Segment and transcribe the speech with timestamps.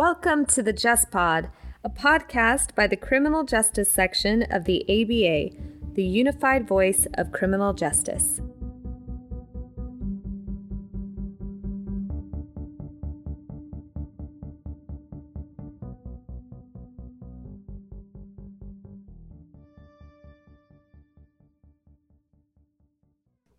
[0.00, 1.50] Welcome to the Just Pod,
[1.84, 5.54] a podcast by the Criminal Justice Section of the ABA,
[5.92, 8.40] the unified voice of criminal justice.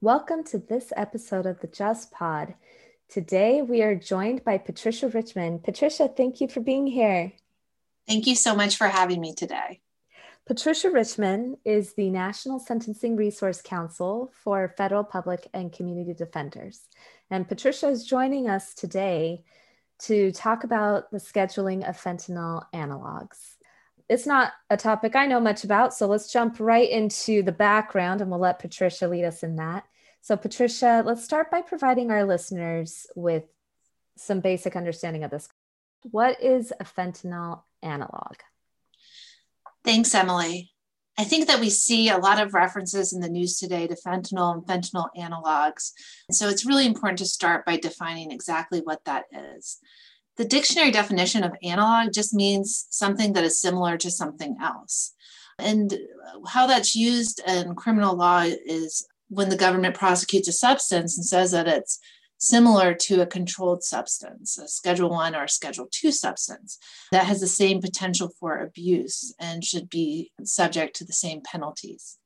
[0.02, 2.55] Welcome to this episode of the Just Pod.
[3.11, 5.60] Today we are joined by Patricia Richman.
[5.60, 7.34] Patricia, thank you for being here.
[8.07, 9.82] Thank you so much for having me today.
[10.47, 16.87] Patricia Richman is the National Sentencing Resource Counsel for Federal Public and Community Defenders.
[17.29, 19.43] And Patricia is joining us today
[20.04, 23.56] to talk about the scheduling of fentanyl analogs.
[24.07, 28.21] It's not a topic I know much about, so let's jump right into the background
[28.21, 29.84] and we'll let Patricia lead us in that.
[30.24, 33.44] So, Patricia, let's start by providing our listeners with
[34.17, 35.50] some basic understanding of this.
[36.12, 38.36] What is a fentanyl analog?
[39.84, 40.72] Thanks, Emily.
[41.18, 44.54] I think that we see a lot of references in the news today to fentanyl
[44.54, 45.92] and fentanyl analogs.
[46.30, 49.80] So it's really important to start by defining exactly what that is.
[50.38, 55.14] The dictionary definition of analog just means something that is similar to something else.
[55.60, 55.98] And
[56.48, 61.52] how that's used in criminal law is when the government prosecutes a substance and says
[61.52, 62.00] that it's
[62.38, 66.78] similar to a controlled substance, a Schedule One or a Schedule Two substance
[67.12, 72.18] that has the same potential for abuse and should be subject to the same penalties.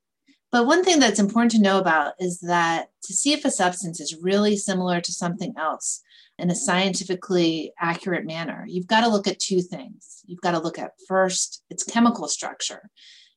[0.52, 4.00] But one thing that's important to know about is that to see if a substance
[4.00, 6.02] is really similar to something else
[6.40, 10.24] in a scientifically accurate manner, you've got to look at two things.
[10.26, 12.90] You've got to look at first its chemical structure.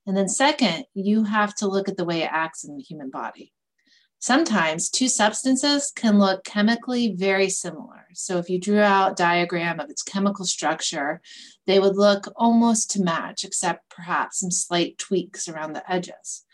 [0.06, 3.10] And then, second, you have to look at the way it acts in the human
[3.10, 3.52] body.
[4.20, 8.06] Sometimes two substances can look chemically very similar.
[8.14, 11.20] So if you drew out a diagram of its chemical structure,
[11.66, 16.44] they would look almost to match, except perhaps some slight tweaks around the edges.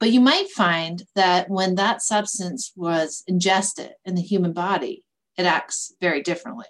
[0.00, 5.04] But you might find that when that substance was ingested in the human body,
[5.36, 6.66] it acts very differently.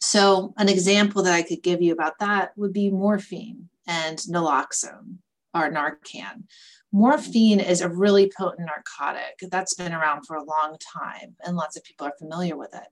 [0.00, 5.18] So, an example that I could give you about that would be morphine and naloxone
[5.58, 6.44] or Narcan.
[6.92, 11.76] Morphine is a really potent narcotic that's been around for a long time, and lots
[11.76, 12.88] of people are familiar with it.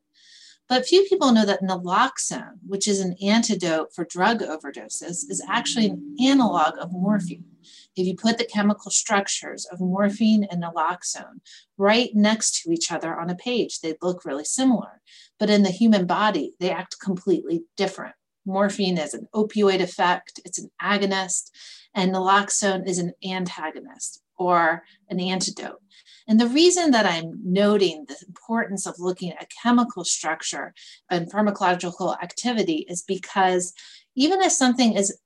[0.68, 5.86] But few people know that naloxone, which is an antidote for drug overdoses, is actually
[5.86, 7.44] an analog of morphine.
[7.94, 11.40] If you put the chemical structures of morphine and naloxone
[11.78, 15.00] right next to each other on a page, they look really similar.
[15.38, 18.16] But in the human body, they act completely different.
[18.44, 21.50] Morphine is an opioid effect, it's an agonist,
[21.96, 25.80] and naloxone is an antagonist or an antidote.
[26.28, 30.74] And the reason that I'm noting the importance of looking at chemical structure
[31.10, 33.72] and pharmacological activity is because
[34.14, 35.18] even if something is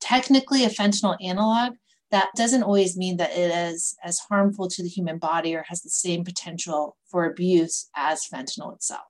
[0.00, 1.74] technically a fentanyl analog,
[2.12, 5.82] that doesn't always mean that it is as harmful to the human body or has
[5.82, 9.02] the same potential for abuse as fentanyl itself.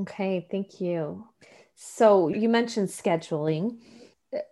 [0.00, 1.26] Okay, thank you.
[1.74, 3.78] So you mentioned scheduling.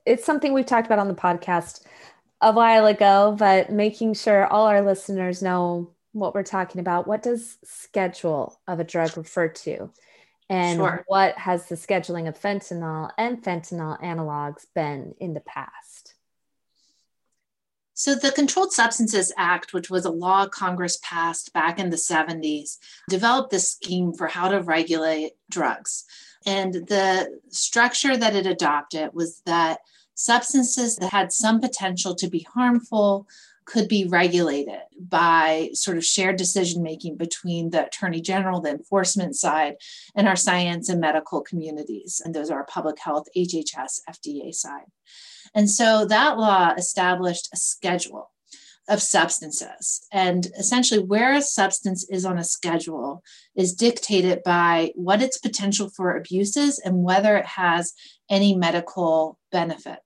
[0.07, 1.85] It's something we've talked about on the podcast
[2.41, 7.07] a while ago, but making sure all our listeners know what we're talking about.
[7.07, 9.91] What does schedule of a drug refer to?
[10.49, 11.05] And sure.
[11.07, 15.92] what has the scheduling of fentanyl and fentanyl analogs been in the past?
[17.95, 22.79] So, the Controlled Substances Act, which was a law Congress passed back in the 70s,
[23.09, 26.05] developed this scheme for how to regulate drugs.
[26.47, 29.81] And the structure that it adopted was that
[30.15, 33.27] substances that had some potential to be harmful
[33.65, 39.37] could be regulated by sort of shared decision making between the attorney general, the enforcement
[39.37, 39.77] side,
[40.17, 42.21] and our science and medical communities.
[42.25, 44.87] And those are our public health, HHS, FDA side.
[45.55, 48.31] And so that law established a schedule
[48.89, 50.07] of substances.
[50.13, 53.23] And essentially, where a substance is on a schedule
[53.55, 57.93] is dictated by what its potential for abuse is and whether it has
[58.29, 59.99] any medical benefit.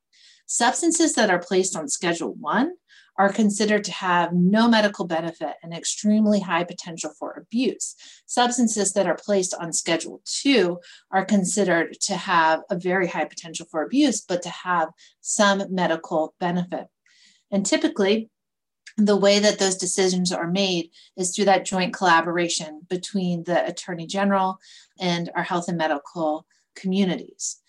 [0.47, 2.73] Substances that are placed on Schedule 1
[3.19, 7.95] are considered to have no medical benefit and extremely high potential for abuse.
[8.27, 10.79] Substances that are placed on Schedule 2
[11.11, 14.89] are considered to have a very high potential for abuse, but to have
[15.21, 16.87] some medical benefit.
[17.51, 18.29] And typically,
[18.97, 24.07] the way that those decisions are made is through that joint collaboration between the Attorney
[24.07, 24.59] General
[24.99, 27.61] and our health and medical communities.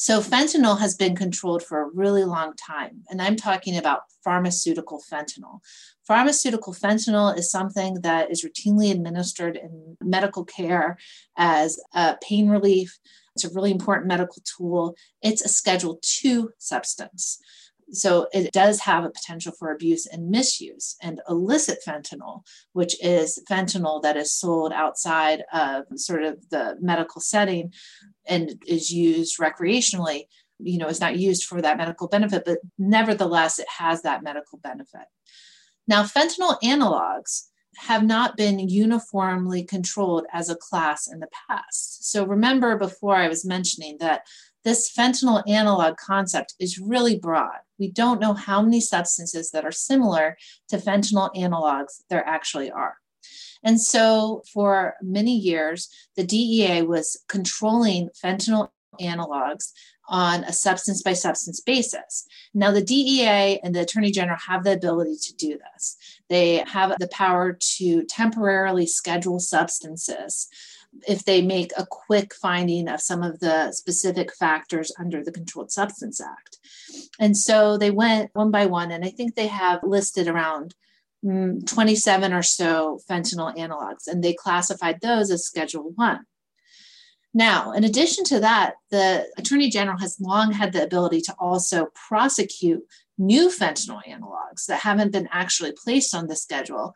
[0.00, 3.02] So, fentanyl has been controlled for a really long time.
[3.10, 5.58] And I'm talking about pharmaceutical fentanyl.
[6.06, 10.98] Pharmaceutical fentanyl is something that is routinely administered in medical care
[11.36, 12.96] as a pain relief.
[13.34, 14.94] It's a really important medical tool.
[15.20, 17.40] It's a Schedule II substance.
[17.90, 20.96] So it does have a potential for abuse and misuse.
[21.02, 22.42] And illicit fentanyl,
[22.72, 27.72] which is fentanyl that is sold outside of sort of the medical setting
[28.26, 30.24] and is used recreationally,
[30.58, 34.58] you know, is not used for that medical benefit, but nevertheless, it has that medical
[34.58, 35.06] benefit.
[35.86, 37.44] Now, fentanyl analogs
[37.76, 42.10] have not been uniformly controlled as a class in the past.
[42.10, 44.22] So remember before I was mentioning that
[44.64, 47.58] this fentanyl analog concept is really broad.
[47.78, 50.36] We don't know how many substances that are similar
[50.68, 52.96] to fentanyl analogs there actually are.
[53.64, 58.68] And so, for many years, the DEA was controlling fentanyl
[59.00, 59.72] analogs
[60.08, 62.26] on a substance by substance basis.
[62.54, 65.96] Now, the DEA and the Attorney General have the ability to do this.
[66.28, 70.48] They have the power to temporarily schedule substances
[71.06, 75.70] if they make a quick finding of some of the specific factors under the Controlled
[75.70, 76.58] Substance Act.
[77.20, 80.74] And so they went one by one, and I think they have listed around
[81.24, 86.20] mm, 27 or so fentanyl analogs, and they classified those as Schedule 1.
[87.34, 91.88] Now, in addition to that, the Attorney General has long had the ability to also
[92.08, 92.82] prosecute
[93.18, 96.94] new fentanyl analogs that haven't been actually placed on the schedule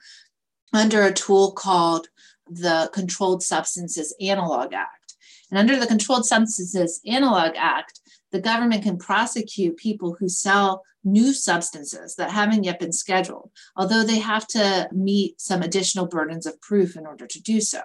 [0.73, 2.09] under a tool called
[2.55, 5.15] the Controlled Substances Analog Act.
[5.51, 8.01] And under the Controlled Substances Analog Act,
[8.31, 14.05] the government can prosecute people who sell new substances that haven't yet been scheduled, although
[14.05, 17.81] they have to meet some additional burdens of proof in order to do so.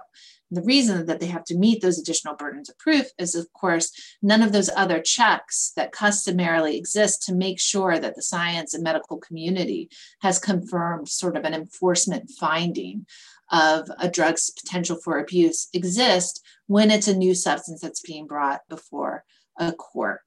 [0.49, 3.91] The reason that they have to meet those additional burdens of proof is, of course,
[4.21, 8.81] none of those other checks that customarily exist to make sure that the science and
[8.81, 9.89] medical community
[10.21, 13.05] has confirmed sort of an enforcement finding
[13.51, 18.61] of a drug's potential for abuse exist when it's a new substance that's being brought
[18.69, 19.23] before
[19.57, 20.21] a court.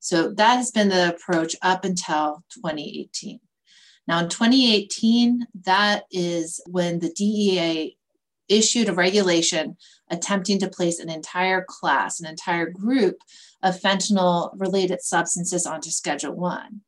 [0.00, 3.40] So that has been the approach up until 2018.
[4.06, 7.96] Now, in 2018, that is when the DEA
[8.48, 9.76] issued a regulation
[10.10, 13.16] attempting to place an entire class, an entire group
[13.62, 16.82] of fentanyl related substances onto Schedule 1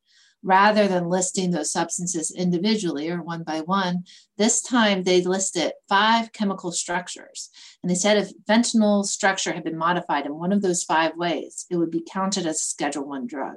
[0.47, 4.05] rather than listing those substances individually or one by one,
[4.39, 7.51] this time they listed five chemical structures.
[7.83, 11.67] And they said if fentanyl structure had been modified in one of those five ways,
[11.69, 13.57] it would be counted as a Schedule One drug.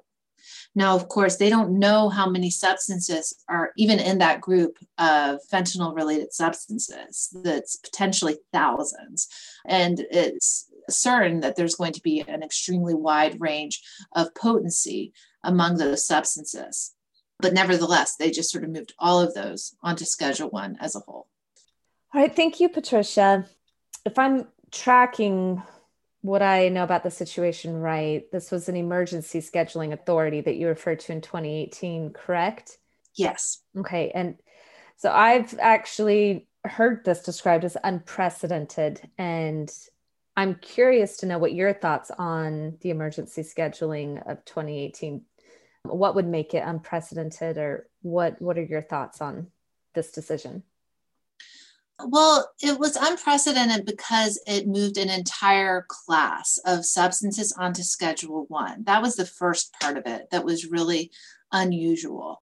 [0.74, 5.40] Now, of course, they don't know how many substances are even in that group of
[5.52, 7.30] fentanyl related substances.
[7.44, 9.28] That's potentially thousands.
[9.68, 13.82] And it's certain that there's going to be an extremely wide range
[14.14, 15.14] of potency
[15.44, 16.94] among those substances.
[17.40, 21.00] But nevertheless, they just sort of moved all of those onto Schedule One as a
[21.00, 21.28] whole.
[22.14, 22.36] All right.
[22.36, 23.46] Thank you, Patricia.
[24.06, 25.62] If I'm tracking
[26.22, 30.68] what I know about the situation right, this was an emergency scheduling authority that you
[30.68, 32.78] referred to in 2018, correct?
[33.16, 33.60] Yes.
[33.78, 34.12] Okay.
[34.14, 34.36] And
[34.98, 39.02] so I've actually heard this described as unprecedented.
[39.18, 39.72] And
[40.40, 45.22] I'm curious to know what your thoughts on the emergency scheduling of 2018
[45.84, 49.48] what would make it unprecedented or what what are your thoughts on
[49.96, 50.64] this decision
[52.06, 58.86] well, it was unprecedented because it moved an entire class of substances onto Schedule One.
[58.86, 61.12] That was the first part of it that was really
[61.52, 62.42] unusual.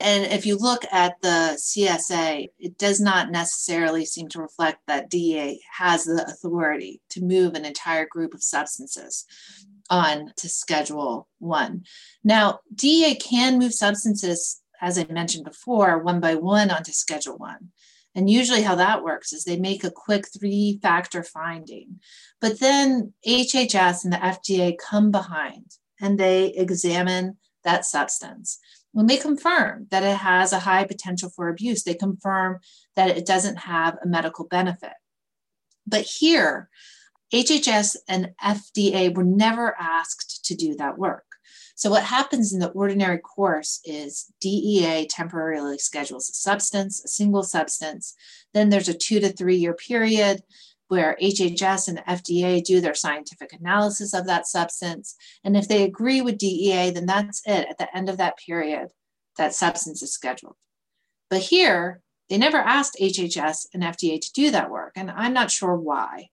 [0.00, 5.10] And if you look at the CSA, it does not necessarily seem to reflect that
[5.10, 9.24] DEA has the authority to move an entire group of substances
[9.90, 11.82] on to Schedule One.
[12.22, 17.70] Now, DEA can move substances, as I mentioned before, one by one onto Schedule One.
[18.14, 22.00] And usually, how that works is they make a quick three factor finding.
[22.40, 28.58] But then HHS and the FDA come behind and they examine that substance.
[28.98, 32.58] When they confirm that it has a high potential for abuse, they confirm
[32.96, 34.94] that it doesn't have a medical benefit.
[35.86, 36.68] But here,
[37.32, 41.26] HHS and FDA were never asked to do that work.
[41.76, 47.44] So, what happens in the ordinary course is DEA temporarily schedules a substance, a single
[47.44, 48.16] substance.
[48.52, 50.42] Then there's a two to three year period
[50.88, 55.14] where HHS and FDA do their scientific analysis of that substance.
[55.44, 57.68] And if they agree with DEA, then that's it.
[57.68, 58.88] At the end of that period,
[59.36, 60.56] that substance is scheduled.
[61.30, 64.92] But here, they never asked HHS and FDA to do that work.
[64.96, 66.28] And I'm not sure why.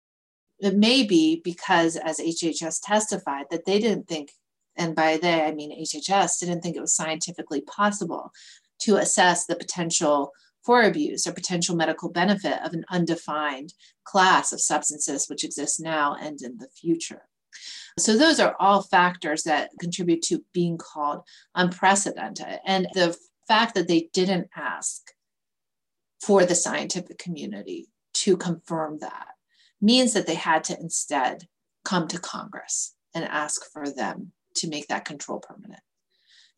[0.59, 4.31] It may be because, as HHS testified, that they didn't think
[4.77, 8.33] and by they I mean HHS, didn't think it was scientifically possible
[8.81, 10.33] to assess the potential
[10.65, 16.17] for abuse or potential medical benefit of an undefined class of substances which exists now
[16.21, 17.23] and in the future.
[17.99, 21.23] So, those are all factors that contribute to being called
[21.55, 22.61] unprecedented.
[22.65, 23.17] And the
[23.47, 25.13] fact that they didn't ask
[26.21, 29.29] for the scientific community to confirm that
[29.81, 31.49] means that they had to instead
[31.85, 35.83] come to Congress and ask for them to make that control permanent.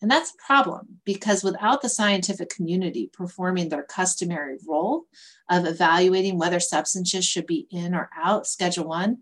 [0.02, 5.04] And that's a problem because without the scientific community performing their customary role
[5.48, 9.18] of evaluating whether substances should be in or out Schedule 1,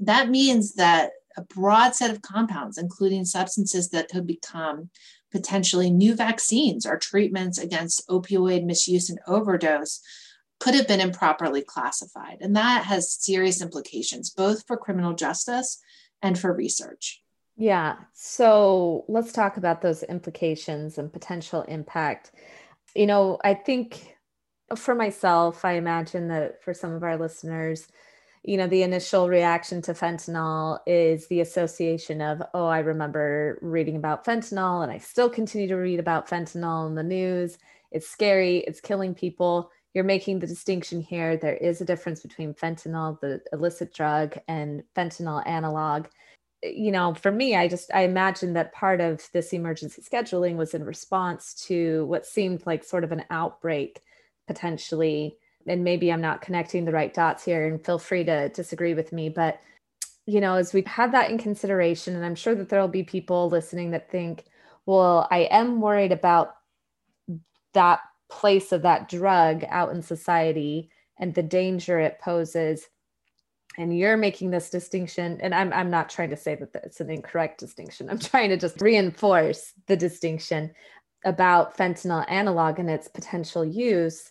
[0.00, 4.90] that means that a broad set of compounds, including substances that could become
[5.32, 10.00] potentially new vaccines or treatments against opioid misuse and overdose,
[10.58, 12.38] could have been improperly classified.
[12.40, 15.80] And that has serious implications, both for criminal justice
[16.20, 17.19] and for research.
[17.60, 17.96] Yeah.
[18.14, 22.32] So let's talk about those implications and potential impact.
[22.96, 24.16] You know, I think
[24.76, 27.86] for myself, I imagine that for some of our listeners,
[28.44, 33.96] you know, the initial reaction to fentanyl is the association of, oh, I remember reading
[33.96, 37.58] about fentanyl and I still continue to read about fentanyl in the news.
[37.92, 39.70] It's scary, it's killing people.
[39.92, 41.36] You're making the distinction here.
[41.36, 46.06] There is a difference between fentanyl, the illicit drug, and fentanyl analog
[46.62, 50.74] you know, for me, I just I imagine that part of this emergency scheduling was
[50.74, 54.02] in response to what seemed like sort of an outbreak
[54.46, 55.36] potentially.
[55.66, 59.12] And maybe I'm not connecting the right dots here, and feel free to disagree with
[59.12, 59.28] me.
[59.28, 59.60] But
[60.26, 63.02] you know, as we had that in consideration, and I'm sure that there will be
[63.02, 64.44] people listening that think,
[64.86, 66.56] well, I am worried about
[67.72, 72.88] that place of that drug out in society and the danger it poses
[73.78, 77.10] and you're making this distinction and I'm, I'm not trying to say that it's an
[77.10, 78.10] incorrect distinction.
[78.10, 80.72] I'm trying to just reinforce the distinction
[81.24, 84.30] about fentanyl analog and its potential use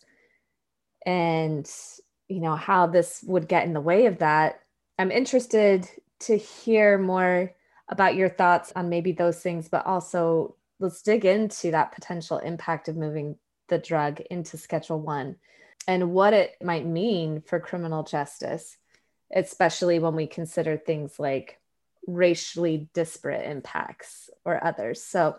[1.06, 1.70] and
[2.28, 4.62] you know how this would get in the way of that.
[4.98, 5.88] I'm interested
[6.22, 7.52] to hear more
[7.88, 12.88] about your thoughts on maybe those things but also let's dig into that potential impact
[12.88, 13.38] of moving
[13.70, 15.36] the drug into schedule 1
[15.88, 18.78] and what it might mean for criminal justice
[19.34, 21.60] especially when we consider things like
[22.08, 25.04] racially disparate impacts or others.
[25.04, 25.36] So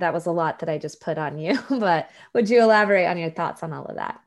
[0.00, 3.18] that was a lot that I just put on you, but would you elaborate on
[3.18, 4.20] your thoughts on all of that?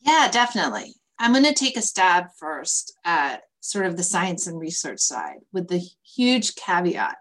[0.00, 0.94] Yeah, definitely.
[1.18, 5.38] I'm going to take a stab first at sort of the science and research side
[5.52, 7.16] with the huge caveat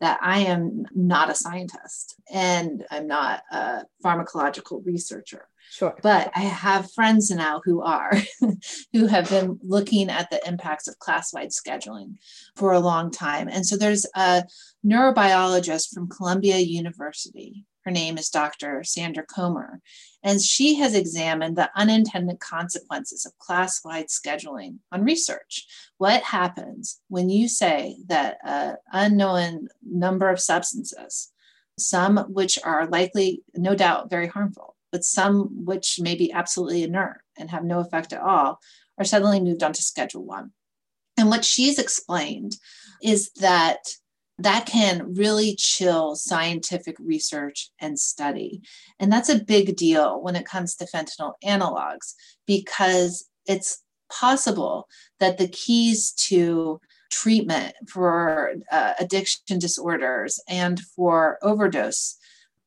[0.00, 5.48] that I am not a scientist and I'm not a pharmacological researcher.
[5.70, 5.96] Sure.
[6.02, 8.12] But I have friends now who are,
[8.92, 12.16] who have been looking at the impacts of class-wide scheduling
[12.56, 13.48] for a long time.
[13.48, 14.44] And so there's a
[14.84, 17.64] neurobiologist from Columbia University.
[17.84, 18.82] Her name is Dr.
[18.84, 19.80] Sandra Comer.
[20.22, 25.66] And she has examined the unintended consequences of class-wide scheduling on research.
[25.98, 31.32] What happens when you say that an unknown number of substances,
[31.78, 37.20] some which are likely, no doubt, very harmful, but some which may be absolutely inert
[37.36, 38.58] and have no effect at all
[38.98, 40.52] are suddenly moved onto Schedule One.
[41.16, 42.56] And what she's explained
[43.02, 43.78] is that
[44.38, 48.62] that can really chill scientific research and study.
[49.00, 52.14] And that's a big deal when it comes to fentanyl analogs
[52.46, 54.86] because it's possible
[55.18, 56.80] that the keys to
[57.10, 62.16] treatment for uh, addiction disorders and for overdose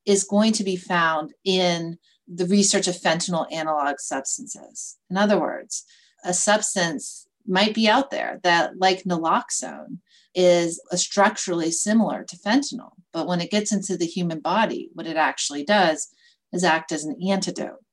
[0.05, 1.97] is going to be found in
[2.33, 4.97] the research of fentanyl analog substances.
[5.09, 5.83] In other words,
[6.23, 9.97] a substance might be out there that, like naloxone,
[10.33, 12.91] is structurally similar to fentanyl.
[13.11, 16.07] But when it gets into the human body, what it actually does
[16.53, 17.83] is act as an antidote.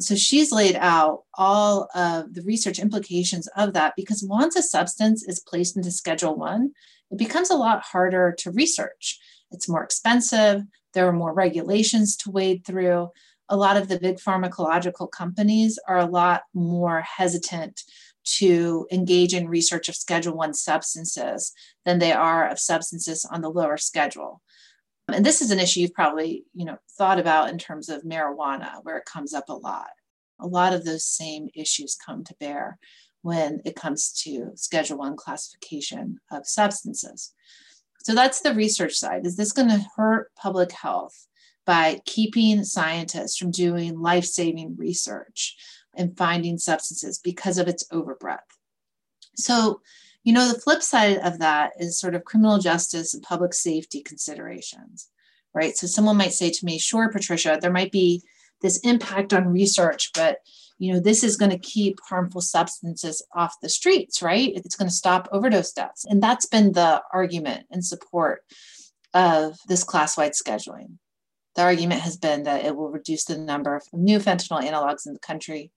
[0.00, 5.24] So she's laid out all of the research implications of that because once a substance
[5.26, 6.70] is placed into Schedule One,
[7.10, 9.18] it becomes a lot harder to research.
[9.50, 10.62] It's more expensive,
[10.94, 13.08] there are more regulations to wade through
[13.48, 17.82] a lot of the big pharmacological companies are a lot more hesitant
[18.24, 21.52] to engage in research of schedule 1 substances
[21.84, 24.42] than they are of substances on the lower schedule.
[25.10, 28.80] And this is an issue you've probably you know thought about in terms of marijuana
[28.82, 29.90] where it comes up a lot.
[30.38, 32.78] A lot of those same issues come to bear
[33.22, 37.32] when it comes to schedule 1 classification of substances.
[38.00, 39.26] So that's the research side.
[39.26, 41.26] Is this going to hurt public health
[41.68, 45.54] by keeping scientists from doing life saving research
[45.94, 48.56] and finding substances because of its overbreadth.
[49.36, 49.82] So,
[50.28, 54.02] You know, the flip side of that is sort of criminal justice and public safety
[54.02, 55.08] considerations,
[55.54, 55.74] right?
[55.74, 58.22] So someone might say to me, sure, Patricia, there might be
[58.60, 60.40] this impact on research, but
[60.78, 64.52] you know, this is going to keep harmful substances off the streets, right?
[64.54, 66.04] It's going to stop overdose deaths.
[66.04, 68.42] And that's been the argument in support
[69.14, 70.98] of this class wide scheduling.
[71.58, 75.12] The argument has been that it will reduce the number of new fentanyl analogs in
[75.12, 75.72] the country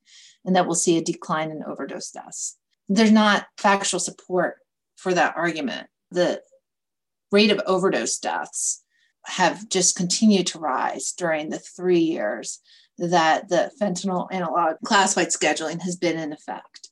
[0.46, 2.56] and that we'll see a decline in overdose deaths.
[2.88, 4.58] There's not factual support
[4.96, 5.88] for that argument.
[6.12, 6.44] The
[7.32, 8.84] rate of overdose deaths
[9.26, 12.60] have just continued to rise during the three years
[13.00, 16.90] that the fentanyl analog class-wide scheduling has been in effect.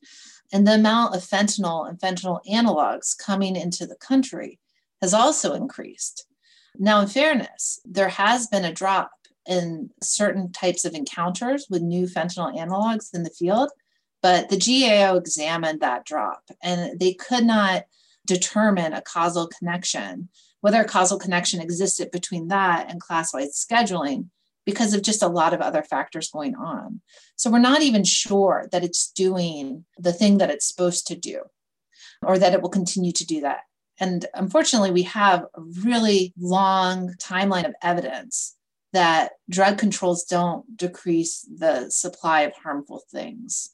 [0.51, 4.57] And the amount of fentanyl and fentanyl analogs coming into the country
[4.99, 6.25] has also increased.
[6.77, 9.11] Now, in fairness, there has been a drop
[9.47, 13.71] in certain types of encounters with new fentanyl analogs in the field,
[14.21, 17.85] but the GAO examined that drop and they could not
[18.27, 20.29] determine a causal connection,
[20.61, 24.27] whether a causal connection existed between that and class wide scheduling
[24.65, 27.01] because of just a lot of other factors going on.
[27.35, 31.41] So we're not even sure that it's doing the thing that it's supposed to do
[32.21, 33.61] or that it will continue to do that.
[33.99, 38.55] And unfortunately, we have a really long timeline of evidence
[38.93, 43.69] that drug controls don't decrease the supply of harmful things.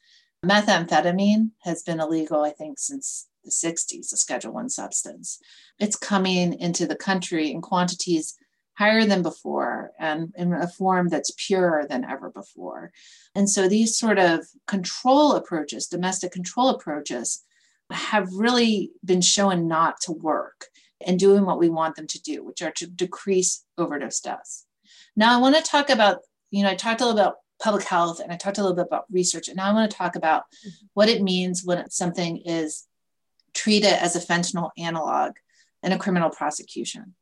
[0.45, 5.39] Methamphetamine has been illegal, I think, since the 60s, a Schedule One substance.
[5.79, 8.35] It's coming into the country in quantities
[8.77, 12.91] higher than before and in a form that's purer than ever before.
[13.33, 17.43] And so these sort of control approaches, domestic control approaches,
[17.91, 20.67] have really been shown not to work
[21.05, 24.65] and doing what we want them to do, which are to decrease overdose deaths.
[25.15, 26.19] Now, I want to talk about,
[26.51, 28.87] you know, I talked a little about public health and I talked a little bit
[28.87, 30.43] about research, and now I want to talk about
[30.93, 32.85] what it means when something is
[33.53, 35.33] treated as a fentanyl analog
[35.83, 37.15] in a criminal prosecution.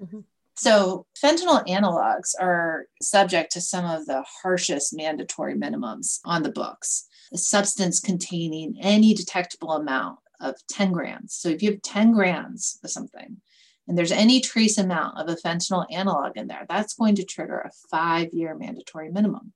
[0.00, 0.20] Mm-hmm.
[0.56, 7.06] So, fentanyl analogs are subject to some of the harshest mandatory minimums on the books.
[7.32, 11.34] A substance containing any detectable amount of 10 grams.
[11.34, 13.36] So, if you have 10 grams of something
[13.86, 17.58] and there's any trace amount of a fentanyl analog in there, that's going to trigger
[17.58, 19.52] a five year mandatory minimum.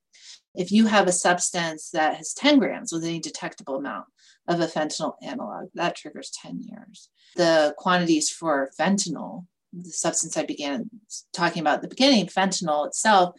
[0.54, 4.06] If you have a substance that has 10 grams with any detectable amount
[4.46, 7.08] of a fentanyl analog, that triggers 10 years.
[7.34, 9.46] The quantities for fentanyl
[9.82, 10.88] the substance I began
[11.32, 13.34] talking about at the beginning, fentanyl itself,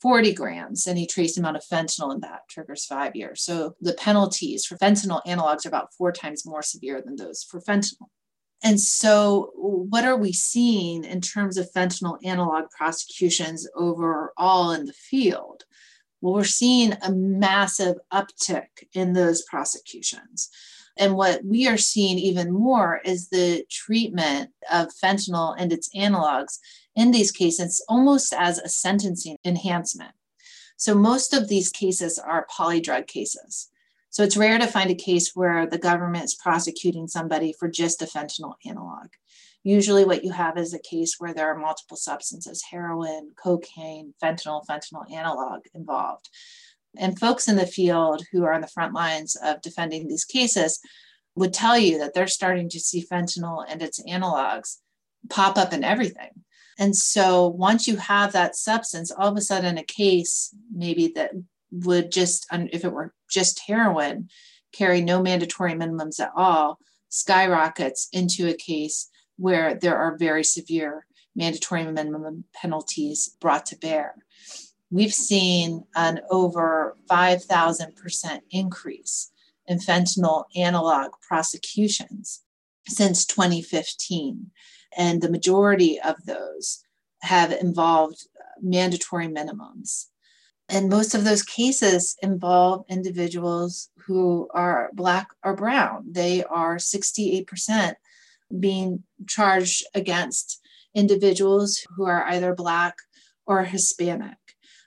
[0.00, 3.42] 40 grams, any trace amount of fentanyl in that triggers five years.
[3.42, 7.60] So the penalties for fentanyl analogs are about four times more severe than those for
[7.60, 8.08] fentanyl.
[8.62, 14.92] And so, what are we seeing in terms of fentanyl analog prosecutions overall in the
[14.92, 15.62] field?
[16.20, 20.50] Well, we're seeing a massive uptick in those prosecutions.
[20.96, 26.58] And what we are seeing even more is the treatment of fentanyl and its analogs
[26.98, 30.10] in these cases almost as a sentencing enhancement.
[30.76, 33.70] So most of these cases are polydrug cases.
[34.10, 38.02] So it's rare to find a case where the government is prosecuting somebody for just
[38.02, 39.08] a fentanyl analog.
[39.62, 44.64] Usually, what you have is a case where there are multiple substances heroin, cocaine, fentanyl,
[44.66, 46.28] fentanyl analog involved.
[46.96, 50.80] And folks in the field who are on the front lines of defending these cases
[51.36, 54.78] would tell you that they're starting to see fentanyl and its analogs
[55.28, 56.30] pop up in everything.
[56.78, 61.32] And so once you have that substance, all of a sudden a case maybe that
[61.70, 64.28] would just, if it were just heroin,
[64.72, 71.06] carry no mandatory minimums at all, skyrockets into a case where there are very severe
[71.34, 74.14] mandatory minimum penalties brought to bear
[74.90, 79.30] we've seen an over 5,000% increase
[79.66, 82.42] in fentanyl analog prosecutions
[82.86, 84.50] since 2015.
[84.96, 86.82] And the majority of those
[87.22, 88.26] have involved
[88.60, 90.06] mandatory minimums.
[90.68, 96.04] And most of those cases involve individuals who are Black or Brown.
[96.10, 97.94] They are 68%
[98.58, 100.60] being charged against
[100.94, 102.96] individuals who are either Black
[103.46, 104.36] or Hispanic.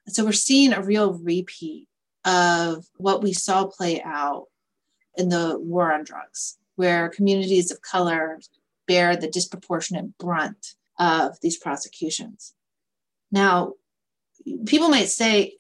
[0.08, 1.88] So we're seeing a real repeat
[2.26, 4.46] of what we saw play out
[5.16, 8.40] in the war on drugs, where communities of color
[8.92, 12.54] bear the disproportionate brunt of these prosecutions.
[13.32, 13.74] Now,
[14.66, 15.56] people might say,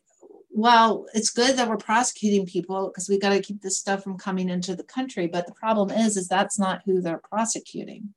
[0.54, 4.17] well, it's good that we're prosecuting people because we've got to keep this stuff from
[4.17, 5.28] coming into the country.
[5.28, 8.13] But the problem is, is that's not who they're prosecuting.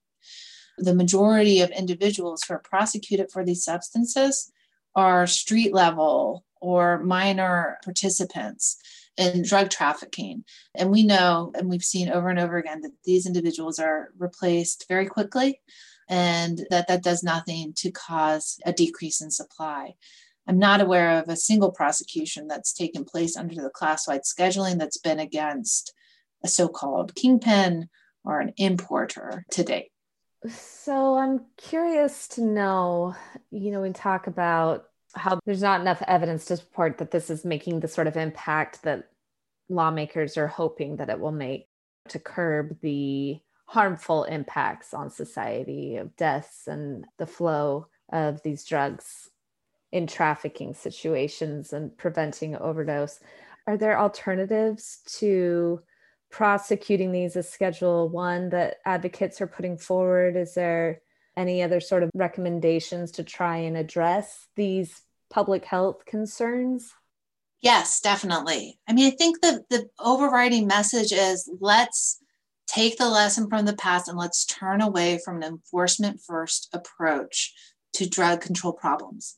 [0.79, 4.51] The majority of individuals who are prosecuted for these substances
[4.97, 8.79] are street level or minor participants.
[9.17, 10.45] In drug trafficking.
[10.75, 14.87] And we know, and we've seen over and over again, that these individuals are replaced
[14.89, 15.61] very quickly
[16.09, 19.95] and that that does nothing to cause a decrease in supply.
[20.47, 24.79] I'm not aware of a single prosecution that's taken place under the class wide scheduling
[24.79, 25.95] that's been against
[26.45, 27.89] a so called kingpin
[28.25, 29.91] or an importer to date.
[30.49, 33.15] So I'm curious to know,
[33.51, 37.45] you know, we talk about how there's not enough evidence to support that this is
[37.45, 39.09] making the sort of impact that
[39.69, 41.69] lawmakers are hoping that it will make
[42.09, 49.31] to curb the harmful impacts on society of deaths and the flow of these drugs
[49.91, 53.21] in trafficking situations and preventing overdose.
[53.67, 55.81] Are there alternatives to
[56.31, 60.37] prosecuting these as Schedule One that advocates are putting forward?
[60.37, 61.01] Is there
[61.37, 66.93] any other sort of recommendations to try and address these public health concerns?
[67.61, 68.79] Yes, definitely.
[68.87, 72.19] I mean, I think the, the overriding message is let's
[72.67, 77.53] take the lesson from the past and let's turn away from an enforcement first approach
[77.95, 79.37] to drug control problems.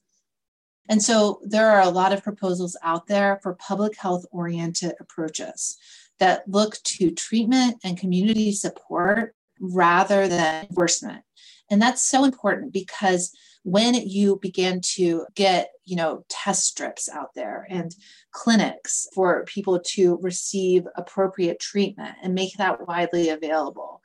[0.88, 5.76] And so there are a lot of proposals out there for public health oriented approaches
[6.18, 11.22] that look to treatment and community support rather than enforcement.
[11.70, 13.33] And that's so important because
[13.64, 17.92] when you begin to get, you know, test strips out there and
[18.31, 24.00] clinics for people to receive appropriate treatment and make that widely available,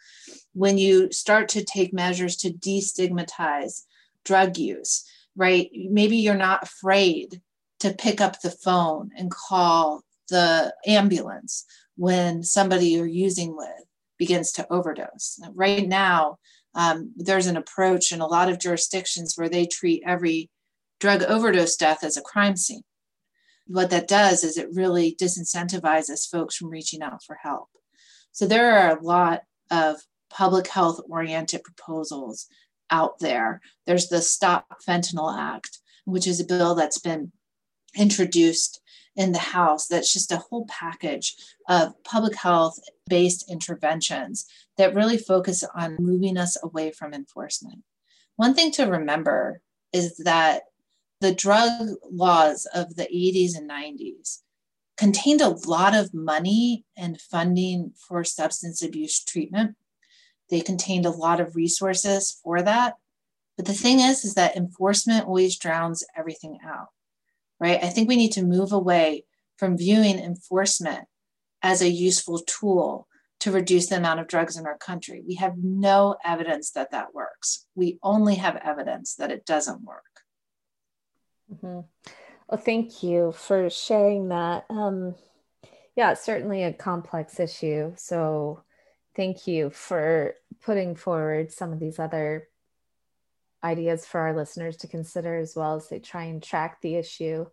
[0.53, 3.83] when you start to take measures to destigmatize
[4.25, 5.69] drug use, right?
[5.73, 7.41] Maybe you're not afraid
[7.79, 11.65] to pick up the phone and call the ambulance
[11.97, 13.69] when somebody you're using with
[14.17, 15.39] begins to overdose.
[15.53, 16.37] Right now,
[16.73, 20.49] um, there's an approach in a lot of jurisdictions where they treat every
[20.99, 22.83] drug overdose death as a crime scene.
[23.67, 27.69] What that does is it really disincentivizes folks from reaching out for help.
[28.31, 29.97] So there are a lot of
[30.29, 32.47] public health oriented proposals
[32.89, 33.61] out there.
[33.85, 37.31] There's the Stop Fentanyl Act, which is a bill that's been
[37.97, 38.81] introduced
[39.15, 41.35] in the House that's just a whole package
[41.67, 44.45] of public health based interventions
[44.77, 47.83] that really focus on moving us away from enforcement.
[48.37, 50.63] One thing to remember is that
[51.19, 51.71] the drug
[52.09, 54.39] laws of the 80s and 90s
[54.97, 59.75] contained a lot of money and funding for substance abuse treatment.
[60.49, 62.95] They contained a lot of resources for that.
[63.57, 66.87] But the thing is, is that enforcement always drowns everything out
[67.61, 67.81] right?
[67.81, 69.23] I think we need to move away
[69.57, 71.05] from viewing enforcement
[71.61, 73.07] as a useful tool
[73.39, 75.23] to reduce the amount of drugs in our country.
[75.25, 77.67] We have no evidence that that works.
[77.75, 80.03] We only have evidence that it doesn't work.
[81.53, 81.81] Mm-hmm.
[82.49, 84.65] Well, thank you for sharing that.
[84.69, 85.15] Um,
[85.95, 87.93] yeah, it's certainly a complex issue.
[87.95, 88.63] So,
[89.15, 92.47] thank you for putting forward some of these other
[93.63, 97.45] ideas for our listeners to consider as well as they try and track the issue.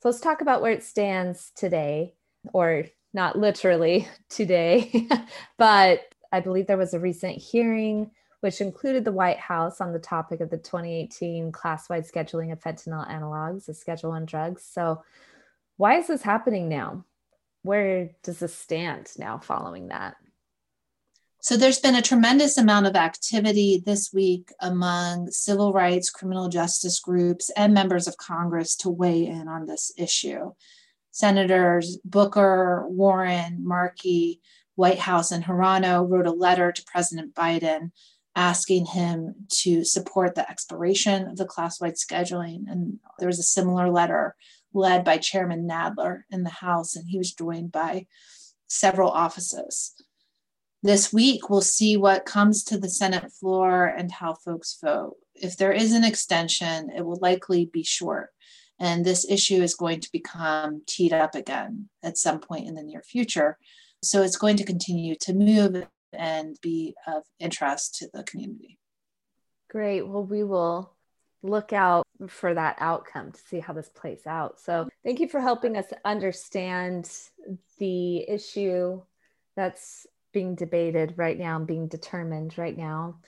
[0.00, 2.14] So let's talk about where it stands today,
[2.52, 5.08] or not literally today,
[5.58, 6.00] but
[6.32, 8.10] I believe there was a recent hearing
[8.44, 12.60] which included the White House on the topic of the 2018 class wide scheduling of
[12.60, 14.62] fentanyl analogs, the Schedule One drugs.
[14.62, 15.02] So,
[15.78, 17.06] why is this happening now?
[17.62, 20.16] Where does this stand now following that?
[21.44, 26.98] So there's been a tremendous amount of activity this week among civil rights, criminal justice
[27.00, 30.52] groups, and members of Congress to weigh in on this issue.
[31.10, 34.40] Senators Booker, Warren, Markey,
[34.76, 37.90] Whitehouse, and Hirono wrote a letter to President Biden
[38.34, 42.62] asking him to support the expiration of the class wide scheduling.
[42.68, 44.34] And there was a similar letter
[44.72, 48.06] led by Chairman Nadler in the House, and he was joined by
[48.66, 49.94] several offices
[50.84, 55.16] this week we'll see what comes to the Senate floor and how folks vote.
[55.34, 58.28] If there is an extension, it will likely be short.
[58.78, 62.82] And this issue is going to become teed up again at some point in the
[62.82, 63.56] near future.
[64.02, 68.78] So it's going to continue to move and be of interest to the community.
[69.70, 70.06] Great.
[70.06, 70.92] Well, we will
[71.42, 74.60] look out for that outcome to see how this plays out.
[74.60, 77.10] So, thank you for helping us understand
[77.78, 79.00] the issue
[79.56, 83.20] that's being debated right now and being determined right now.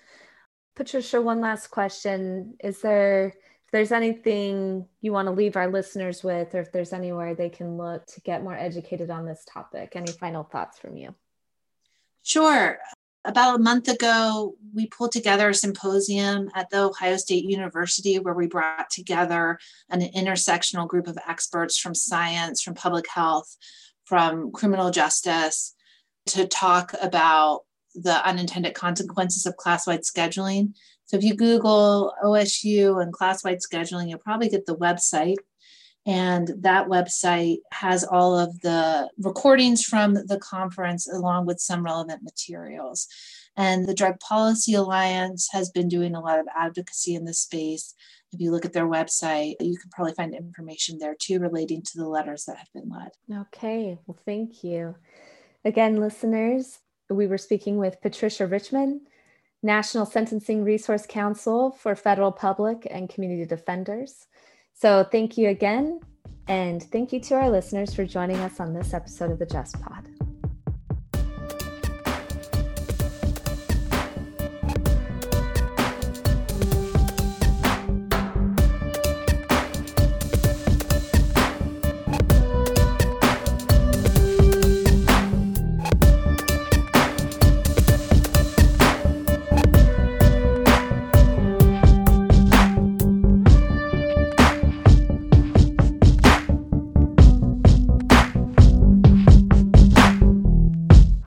[0.75, 2.57] Patricia, one last question.
[2.62, 6.92] Is there if there's anything you want to leave our listeners with, or if there's
[6.92, 10.97] anywhere they can look to get more educated on this topic, any final thoughts from
[10.97, 11.14] you?
[12.23, 12.79] Sure.
[13.25, 18.35] About a month ago, we pulled together a symposium at the Ohio State University where
[18.35, 19.59] we brought together
[19.90, 23.57] an intersectional group of experts from science, from public health,
[24.05, 25.76] from criminal justice
[26.27, 27.62] to talk about
[27.95, 30.75] the unintended consequences of class-wide scheduling.
[31.07, 35.37] So if you Google OSU and class-wide scheduling, you'll probably get the website.
[36.05, 42.23] And that website has all of the recordings from the conference along with some relevant
[42.23, 43.09] materials.
[43.57, 47.95] And the Drug Policy Alliance has been doing a lot of advocacy in this space.
[48.33, 51.93] If you look at their website, you can probably find information there too relating to
[51.97, 53.11] the letters that have been led.
[53.47, 54.95] Okay, well, thank you.
[55.64, 56.79] Again, listeners,
[57.11, 59.03] we were speaking with Patricia Richman,
[59.62, 64.27] National Sentencing Resource Counsel for Federal Public and Community Defenders.
[64.75, 66.01] So, thank you again.
[66.49, 69.81] And thank you to our listeners for joining us on this episode of the Just
[69.81, 70.15] Pod.